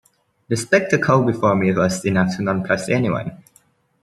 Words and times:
The 0.47 0.57
spectacle 0.57 1.21
before 1.23 1.53
me 1.55 1.71
was 1.75 2.03
enough 2.05 2.35
to 2.37 2.41
nonplus 2.41 2.89
anyone. 2.89 3.43